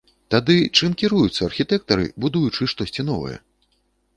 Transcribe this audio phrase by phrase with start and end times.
[0.35, 3.37] Тады чым кіруюцца архітэктары, будуючы штосьці новае?